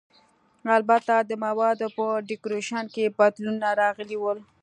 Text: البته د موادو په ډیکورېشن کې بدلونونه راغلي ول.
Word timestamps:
البته 0.77 1.13
د 1.29 1.31
موادو 1.45 1.87
په 1.97 2.05
ډیکورېشن 2.29 2.83
کې 2.93 3.13
بدلونونه 3.19 3.69
راغلي 3.81 4.17
ول. 4.19 4.39